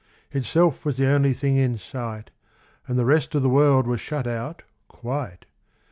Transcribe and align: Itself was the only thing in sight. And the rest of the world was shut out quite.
Itself 0.31 0.83
was 0.83 0.97
the 0.97 1.05
only 1.05 1.31
thing 1.31 1.57
in 1.57 1.77
sight. 1.77 2.31
And 2.87 2.97
the 2.97 3.05
rest 3.05 3.35
of 3.35 3.43
the 3.43 3.49
world 3.49 3.85
was 3.85 4.01
shut 4.01 4.25
out 4.25 4.63
quite. 4.87 5.45